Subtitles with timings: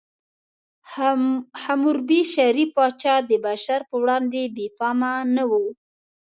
[1.63, 5.51] حموربي، شریف پاچا، د بشر په وړاندې بې پامه نه و.